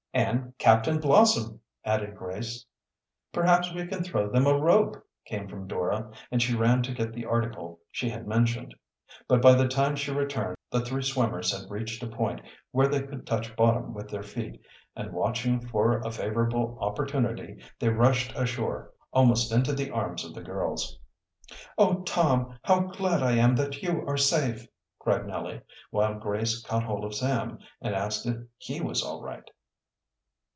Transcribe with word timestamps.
"And 0.13 0.51
Captain 0.57 0.99
Blossom," 0.99 1.61
added 1.85 2.17
Grace. 2.17 2.65
"Perhaps 3.31 3.71
we 3.73 3.87
can 3.87 4.03
throw 4.03 4.29
them 4.29 4.45
a 4.45 4.59
rope," 4.59 4.97
came 5.23 5.47
from 5.47 5.69
Dora, 5.69 6.11
and 6.29 6.41
she 6.41 6.53
ran 6.53 6.83
to 6.83 6.91
get 6.93 7.13
the 7.13 7.23
article 7.23 7.79
she 7.91 8.09
had 8.09 8.27
mentioned. 8.27 8.75
But 9.29 9.41
by 9.41 9.53
the 9.53 9.69
time 9.69 9.95
she 9.95 10.11
returned 10.11 10.57
the 10.69 10.81
three 10.81 11.01
swimmers 11.01 11.57
had 11.57 11.71
reached 11.71 12.03
a 12.03 12.07
point 12.07 12.41
where 12.71 12.89
they 12.89 13.03
could 13.03 13.25
touch 13.25 13.55
bottom 13.55 13.93
with 13.93 14.09
their 14.09 14.21
feet, 14.21 14.61
and, 14.97 15.13
watching 15.13 15.65
for 15.65 15.99
a 15.99 16.11
favorable 16.11 16.77
opportunity, 16.81 17.63
they 17.79 17.87
rushed 17.87 18.35
ashore, 18.35 18.91
almost 19.13 19.49
into 19.53 19.71
the 19.71 19.91
arms 19.91 20.25
of 20.25 20.35
the 20.35 20.43
girls. 20.43 20.99
"Oh, 21.77 22.03
Tom, 22.03 22.59
how 22.63 22.81
glad 22.81 23.23
I 23.23 23.37
am 23.37 23.55
that 23.55 23.81
you 23.81 24.05
are 24.05 24.17
safe!" 24.17 24.67
cried 24.99 25.25
Nellie, 25.25 25.61
while 25.89 26.15
Grace 26.19 26.61
caught 26.61 26.83
hold 26.83 27.05
of 27.05 27.15
Sam 27.15 27.59
and 27.81 27.95
asked 27.95 28.25
if 28.25 28.35
he 28.57 28.81
was 28.81 29.01
all 29.01 29.21
right. 29.21 29.49